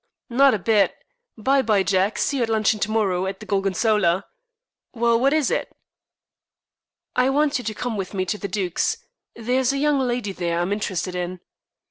[0.31, 0.95] "Not a bit.
[1.37, 2.17] By bye, Jack.
[2.17, 4.25] See you at luncheon to morrow at the Gorgonzola.
[4.95, 5.71] Well, what is it?"
[7.15, 8.97] "I want you to come with me to the 'Duke's.'
[9.35, 11.39] There's a young lady there I'm interested in."